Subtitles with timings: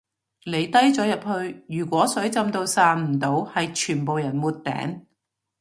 [0.47, 1.13] 你低咗入
[1.51, 5.01] 去如果水浸到散唔到係全部人沒頂